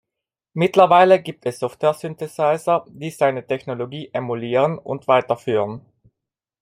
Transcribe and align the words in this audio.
Mittlerweile 0.53 1.21
gibt 1.21 1.45
es 1.45 1.59
Software-Synthesizer, 1.59 2.85
die 2.89 3.11
seine 3.11 3.45
Technologie 3.45 4.09
emulieren 4.13 4.79
und 4.79 5.07
weiterführen. 5.07 5.85